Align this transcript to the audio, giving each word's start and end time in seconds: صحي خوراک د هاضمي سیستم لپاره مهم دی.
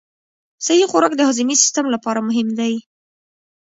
صحي 0.65 0.85
خوراک 0.91 1.13
د 1.17 1.21
هاضمي 1.27 1.55
سیستم 1.63 1.85
لپاره 1.95 2.19
مهم 2.27 2.47
دی. 2.59 2.73